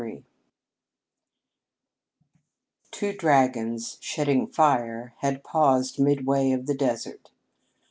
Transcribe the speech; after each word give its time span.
XXXIII 0.01 0.25
Two 2.89 3.13
dragons, 3.13 3.99
shedding 4.01 4.47
fire, 4.47 5.13
had 5.19 5.43
paused 5.43 5.99
midway 5.99 6.49
of 6.53 6.65
the 6.65 6.73
desert. 6.73 7.29